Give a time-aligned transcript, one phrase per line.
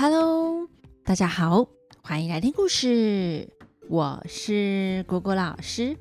[0.00, 0.68] Hello，
[1.02, 1.66] 大家好，
[2.02, 3.48] 欢迎来听故事。
[3.88, 5.96] 我是果果老师。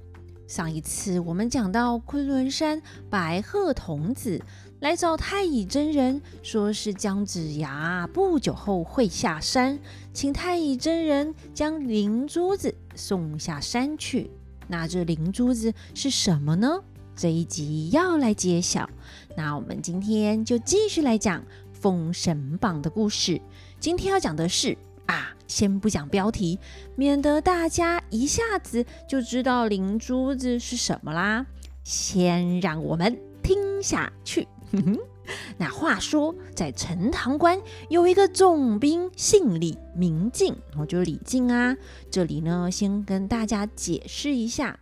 [0.48, 2.80] 上一次我们讲到昆仑山
[3.10, 4.40] 白鹤童子
[4.82, 9.80] 来找太乙真人，说是姜子牙不久后会下山，
[10.14, 14.30] 请太乙真人将灵珠子送下山去。
[14.68, 16.84] 那这灵珠子是什么呢？
[17.16, 18.88] 这一集要来揭晓。
[19.36, 21.42] 那我们今天就继续来讲
[21.74, 23.42] 《封神榜》的故事。
[23.80, 26.60] 今天要讲的是啊，先不讲标题，
[26.96, 31.46] 免得大家一下子就知道灵珠子是什么啦。
[31.84, 34.48] 先让我们听下去。
[35.58, 41.76] 那话说，在陈塘关有一个总兵，姓李，名敬，哦，就是李靖啊。
[42.10, 44.80] 这里呢，先跟大家解释一下，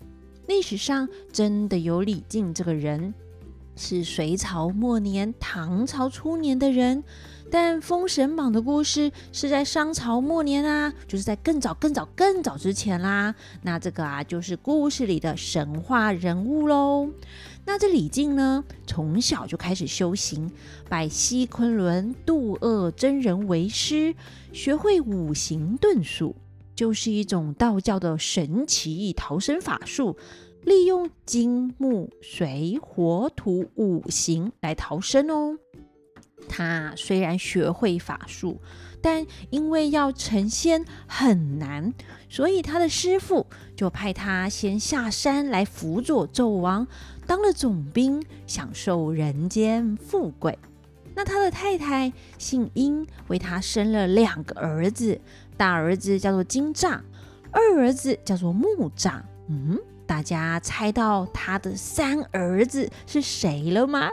[0.47, 3.13] 历史上真的有李靖这个人，
[3.75, 7.03] 是隋朝末年、唐朝初年的人。
[7.51, 13.33] 但《封神榜》的故事是在商朝末年啊，就是在更早、更早、更早之前啦。
[13.61, 17.09] 那这个啊，就是故事里的神话人物喽。
[17.65, 20.51] 那这李靖呢，从小就开始修行，
[20.89, 24.15] 拜西昆仑渡厄真人为师，
[24.51, 26.35] 学会五行遁术，
[26.75, 30.17] 就是一种道教的神奇逃生法术，
[30.63, 35.57] 利用金木水火土五行来逃生哦。
[36.47, 38.59] 他虽然学会法术，
[39.01, 41.93] 但因为要成仙很难，
[42.29, 46.87] 所以他的师傅就派他先下山来辅佐纣王，
[47.25, 50.57] 当了总兵，享受人间富贵。
[51.15, 55.19] 那他的太太姓殷，为他生了两个儿子，
[55.55, 56.99] 大儿子叫做金吒，
[57.51, 59.21] 二儿子叫做木吒。
[59.47, 59.79] 嗯。
[60.07, 64.09] 大家猜到他的三儿子是谁了吗？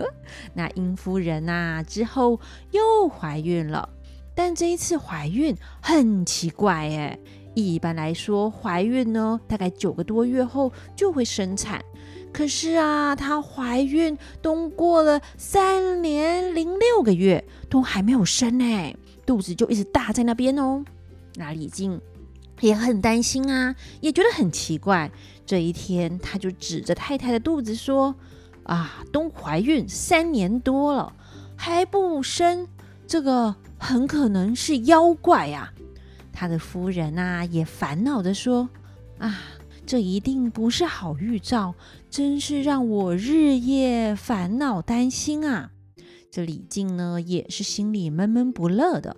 [0.54, 2.38] 那殷夫人呐，之后
[2.70, 3.88] 又怀孕了，
[4.34, 7.18] 但这一次怀孕很奇怪哎。
[7.54, 11.84] 一般来说，怀孕呢，大概九个多月后就会生产。
[12.32, 18.94] 可是啊，她怀孕都过了三年零六个月，都还没有生呢，
[19.26, 20.84] 肚子就一直大在那边哦。
[21.34, 22.00] 那李靖。
[22.60, 25.10] 也很担心啊，也觉得很奇怪。
[25.46, 28.14] 这一天，他就指着太太的肚子说
[28.64, 31.12] ：“啊，都怀孕三年多了
[31.56, 32.68] 还不生，
[33.06, 35.72] 这个很可能是妖怪呀。”
[36.32, 38.68] 他的夫人啊，也烦恼的说
[39.18, 39.40] ：“啊，
[39.84, 41.74] 这一定不是好预兆，
[42.08, 45.70] 真是让我日夜烦恼担心啊。”
[46.30, 49.16] 这李靖呢，也是心里闷闷不乐的。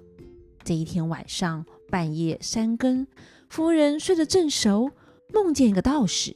[0.65, 1.67] 这一天晚上。
[1.91, 3.07] 半夜三更，
[3.53, 4.93] 夫人睡得正熟，
[5.31, 6.35] 梦见一个道士，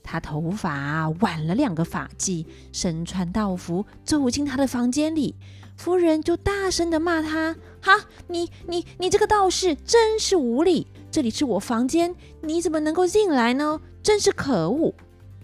[0.00, 5.34] 他头发挽了两个发髻，身穿道服，走进他的房间里。
[5.76, 10.86] 夫人就大声的骂他：“哈，你你你这个道士真是无礼！
[11.10, 13.80] 这里是我房间，你怎么能够进来呢？
[14.00, 14.94] 真是可恶！”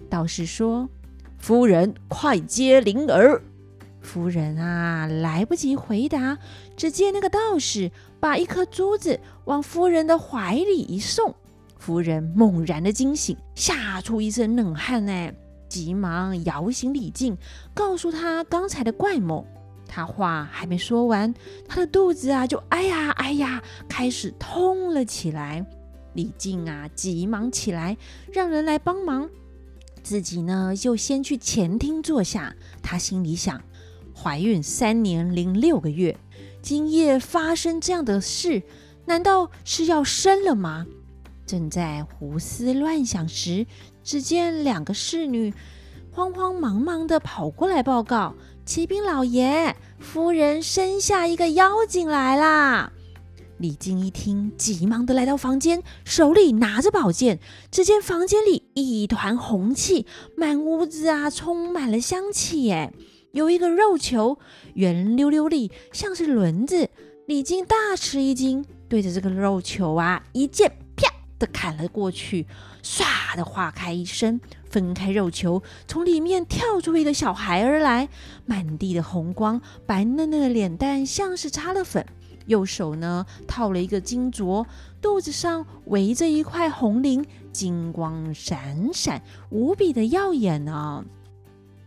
[0.09, 0.89] 道士说
[1.37, 3.43] ：“夫人，快接灵儿。”
[4.09, 6.39] 夫人啊，来不及回答，
[6.75, 11.35] 只见那个道士把一颗珠子往夫人的怀里一送，
[11.77, 15.31] 夫人猛然的惊醒，吓出一身冷汗呢，
[15.69, 17.37] 急忙摇醒李靖，
[17.75, 19.45] 告诉他刚才的怪梦。
[19.87, 21.35] 他话还没说完，
[21.69, 25.67] 他的肚子啊就哎呀哎呀开始痛了起来。
[26.15, 27.95] 李靖啊急忙起来，
[28.33, 29.29] 让人来帮忙，
[30.03, 32.57] 自己呢就先去前厅坐下。
[32.83, 33.61] 他心里想。
[34.21, 36.19] 怀孕三年零六个月，
[36.61, 38.65] 今夜发生这样的事，
[39.06, 40.87] 难道是要生了吗？
[41.47, 43.65] 正在胡思乱想时，
[44.03, 45.55] 只见两个侍女
[46.11, 48.34] 慌慌忙忙的跑过来报告
[48.67, 52.93] ：“启禀老爷，夫人生下一个妖精来啦！”
[53.59, 57.39] 李靖一听，急忙的来到房间，手里拿着宝剑。
[57.71, 60.06] 只见房间里一团红气，
[60.37, 62.93] 满屋子啊充满了香气，哎。
[63.38, 64.37] 有一个肉球，
[64.75, 66.90] 圆溜溜的，像是轮子。
[67.26, 71.06] 李靖大吃一惊，对着这个肉球啊，一剑啪
[71.38, 72.49] 的砍了过去，
[72.82, 78.08] 唰的划开一声，分开肉球，从里面跳出一个小孩儿来，
[78.44, 82.05] 满地的红光，白嫩嫩的脸蛋像是擦了粉，
[82.46, 84.67] 右手呢套了一个金镯，
[85.00, 91.05] 肚子上围着一块红绫，金光闪闪，无比的耀眼呢。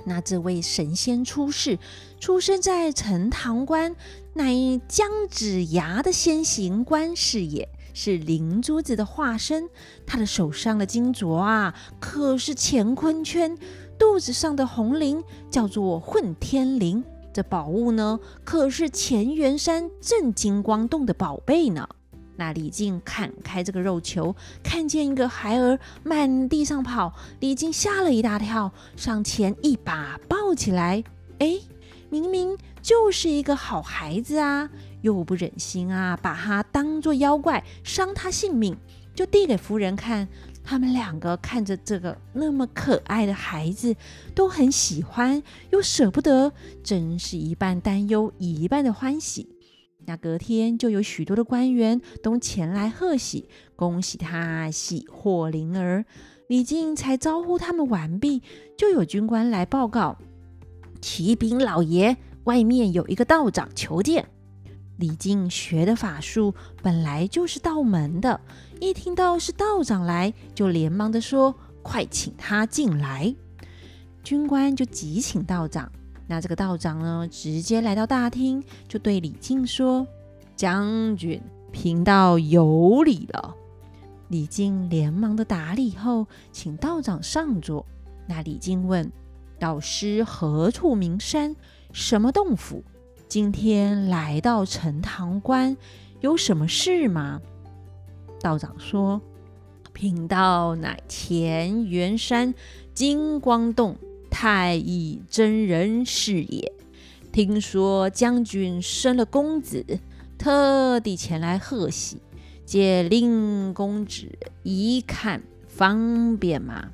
[0.05, 1.77] 那这位神仙出世，
[2.19, 3.95] 出生在陈塘关，
[4.33, 4.53] 乃
[4.87, 9.69] 姜子牙的先行官是也，是灵珠子的化身。
[10.05, 13.55] 他的手上的金镯啊，可是乾坤圈；
[13.97, 17.03] 肚子上的红绫叫做混天绫。
[17.33, 21.87] 这宝物呢，可是乾元山镇金光洞的宝贝呢。
[22.41, 31.03] 那李靖砍开这个肉球，看见一个孩儿满地上跑，李靖吓了一大跳，上前一把抱起来。
[31.37, 31.59] 哎，
[32.09, 34.67] 明明就是一个好孩子啊，
[35.01, 38.75] 又不忍心啊，把他当做妖怪，伤他性命，
[39.13, 40.27] 就递给夫人看。
[40.63, 43.95] 他们两个看着这个那么可爱的孩子，
[44.33, 46.51] 都很喜欢，又舍不得，
[46.83, 49.47] 真是一半担忧，一半的欢喜。
[50.05, 56.05] 那隔天就有许多的官员都前来贺喜，恭喜他喜获麟儿。
[56.47, 58.41] 李靖才招呼他们完毕，
[58.77, 60.17] 就有军官来报告：
[61.01, 64.27] 启禀老爷，外面有一个道长求见。
[64.97, 68.41] 李靖学的法术本来就是道门的，
[68.79, 73.33] 一听到是道长来，就连忙的说：“快请他进来。”
[74.23, 75.91] 军官就急请道长。
[76.27, 80.07] 那这个道长呢，直接来到大厅，就对李靖说
[80.55, 81.41] ：“将军，
[81.71, 83.55] 贫道有礼了。”
[84.29, 87.85] 李靖连忙的打理后，请道长上座。
[88.27, 89.11] 那李靖问
[89.59, 91.55] ：“道师何处名山？
[91.91, 92.83] 什么洞府？”
[93.27, 95.75] 今天来到陈塘关，
[96.19, 97.41] 有什么事吗？
[98.41, 99.21] 道长说
[99.93, 102.53] ：“贫道乃乾元山
[102.93, 103.95] 金光洞
[104.43, 106.73] 太乙真人是也。
[107.31, 109.85] 听说将军生了公子，
[110.35, 112.17] 特地前来贺喜，
[112.65, 114.27] 借令公子
[114.63, 116.89] 一看，方便吗？”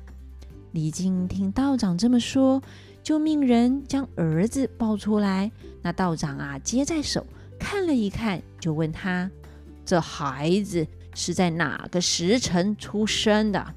[0.72, 2.62] 李靖听道长这么说。
[3.02, 5.50] 就命人将儿子抱出来，
[5.80, 7.26] 那道长啊接在手
[7.58, 9.30] 看了一看，就问他
[9.86, 13.74] ：“这孩子是在哪个时辰出生的？”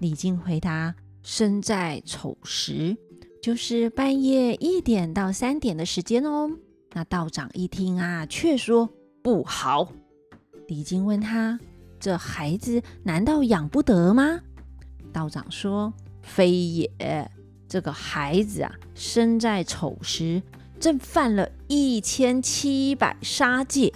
[0.00, 0.92] 李靖回答
[1.28, 2.96] ：“生在丑时，
[3.42, 6.48] 就是半夜一点到三点的时间哦。”
[6.94, 8.88] 那道长一听啊，却说
[9.24, 9.92] ：“不好。”
[10.68, 11.58] 李靖问他
[11.98, 14.40] ：“这孩子难道养不得吗？”
[15.12, 15.92] 道长说
[16.22, 16.88] ：“非也。”
[17.68, 20.40] 这个孩子啊，生在丑时，
[20.78, 23.92] 正犯了一千七百杀戒。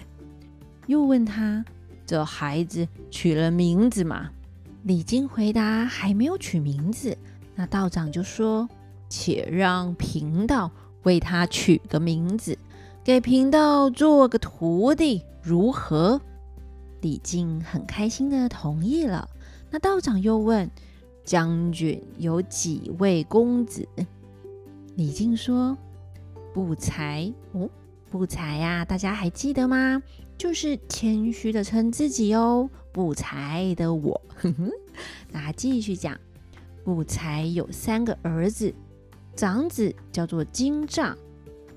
[0.89, 1.65] 又问他
[2.05, 4.33] ：“这孩子取了名字吗？”
[4.83, 7.17] 李靖回答：“还没有取名字。”
[7.55, 8.69] 那道长就说
[9.09, 10.71] ：“且让贫道
[11.03, 12.59] 为他取个名字，
[13.05, 16.21] 给贫道做个徒弟，如何？”
[17.03, 19.29] 李靖很开心的同意了。
[19.71, 20.71] 那道长又问。
[21.23, 23.87] 将军有几位公子？
[24.97, 25.77] 李靖说
[26.53, 27.69] ：“不才哦，
[28.11, 30.03] 不才呀，大家还记得吗？
[30.37, 34.21] 就是谦虚的称自己哦，不才的我。
[35.31, 36.19] 那继续讲，
[36.83, 38.75] 不才有三个儿子，
[39.37, 41.15] 长子叫做金吒，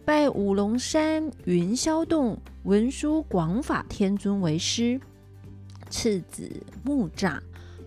[0.04, 5.00] 拜五龙山云霄洞文殊广法天尊为师；
[5.90, 6.50] 次子
[6.84, 7.40] 木吒。”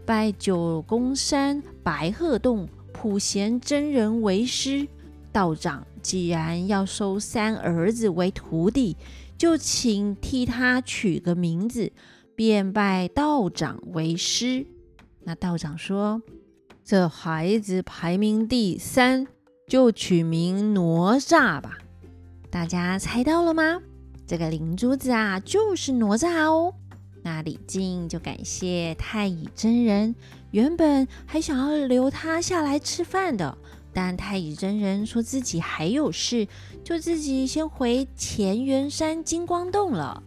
[0.06, 4.86] 拜九宫山白鹤洞普贤真人为师，
[5.32, 8.96] 道长既然要收三儿子为徒弟，
[9.36, 11.90] 就请替他取个名字，
[12.36, 14.64] 便拜道长为师。
[15.24, 16.22] 那道长说
[16.84, 19.26] ：“这孩子排名第三，
[19.66, 21.76] 就取名哪吒吧。”
[22.52, 23.80] 大家猜到了吗？
[24.28, 26.72] 这个灵珠子啊，就是哪吒哦。
[27.24, 30.14] 那李靖就感谢太乙真人，
[30.52, 33.58] 原本还想要留他下来吃饭的，
[33.96, 36.46] 但太乙真人说自己还有事，
[36.84, 40.22] 就自己先回乾元山金光洞了。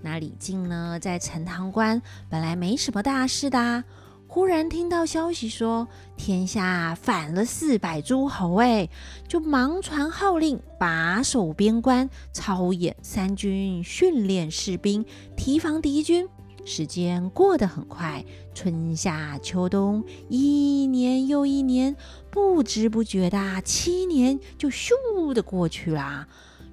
[0.00, 3.84] 那李靖呢，在陈塘关本来没什么大事的，
[4.26, 5.86] 忽然听到消息说
[6.16, 8.88] 天下反了四百诸侯，哎，
[9.28, 16.28] 就忙传号令，把守边关，操演三军，训练士兵，提防敌军。
[16.64, 21.96] 时间过得很快，春夏秋冬，一年又一年，
[22.30, 26.28] 不知不觉的七年就咻的过去啦。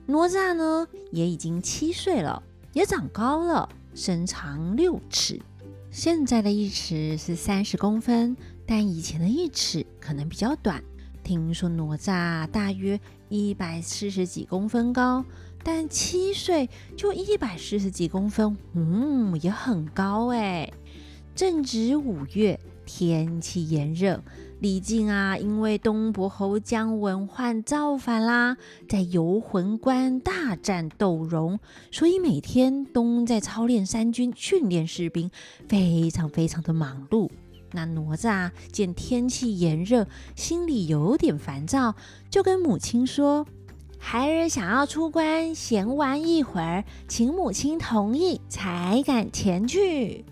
[0.05, 2.41] 哪吒呢，也已经七岁了，
[2.73, 5.39] 也长高了，身长六尺。
[5.91, 10.83] 现在的一尺是三十公分，但以前的一尺可能比较短。
[11.29, 15.23] 听说哪吒大约一百四十几公分高。
[15.63, 16.67] 但七岁
[16.97, 20.71] 就一百四十几公分，嗯，也很高哎。
[21.35, 24.23] 正值五月，天气炎热，
[24.59, 28.57] 李靖啊，因为东伯侯姜文焕造反啦，
[28.87, 31.59] 在游魂关大战斗荣，
[31.91, 35.29] 所以每天都在操练三军，训练士兵，
[35.67, 37.29] 非常非常的忙碌。
[37.71, 41.95] 那哪吒见天气炎热，心里有点烦躁，
[42.29, 43.45] 就跟母亲说。
[44.01, 50.23] 孩儿想要出关闲玩一会儿，请母亲同意才敢前去。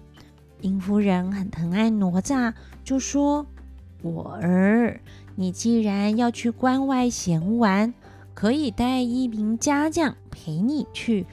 [0.61, 2.53] 殷夫人很疼爱哪吒，
[2.85, 3.45] 就说
[4.01, 5.01] ：“我儿，
[5.35, 7.93] 你既然要去关外闲玩，
[8.33, 11.25] 可以带一名家将陪你去，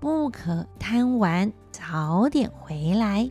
[0.00, 3.30] 不可贪玩，早点回来。”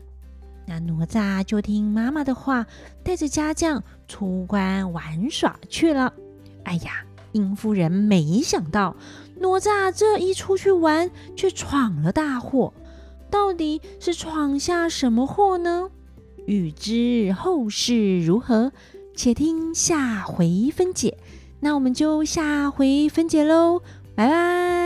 [0.71, 2.65] 那哪吒就听妈妈的话，
[3.03, 6.13] 带着家将出关玩耍去了。
[6.63, 8.95] 哎呀，殷夫人没想到
[9.35, 12.73] 哪吒这一出去玩，却闯了大祸。
[13.29, 15.89] 到底是闯下什么祸呢？
[16.45, 18.71] 欲知后事如何，
[19.13, 21.17] 且听下回分解。
[21.59, 23.81] 那我们就下回分解喽，
[24.15, 24.80] 拜拜。